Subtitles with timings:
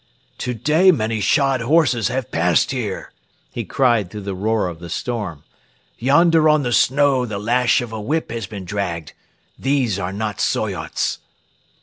[0.39, 3.11] "Today many shod horses have passed here!"
[3.51, 5.43] he cried through the roar of the storm.
[5.99, 9.13] "Yonder on the snow the lash of a whip has been dragged.
[9.59, 11.19] These are not Soyots."